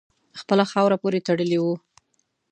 خپله 0.39 0.65
خاوره 0.71 0.97
پوري 1.01 1.19
تړلی 1.27 1.57
وو. 1.59 1.73